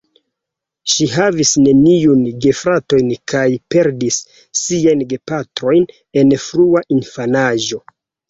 Ŝi 0.93 1.05
havis 1.15 1.49
neniujn 1.65 2.23
gefratojn 2.45 3.11
kaj 3.33 3.43
perdis 3.75 4.17
siajn 4.61 5.05
gepatrojn 5.13 5.87
en 6.23 6.35
frua 6.47 6.83
infanaĝo. 6.99 7.83